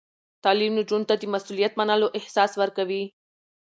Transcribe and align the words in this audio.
تعلیم 0.43 0.71
نجونو 0.77 1.07
ته 1.09 1.15
د 1.17 1.23
مسؤلیت 1.33 1.73
منلو 1.79 2.07
احساس 2.19 2.51
ورکوي. 2.61 3.03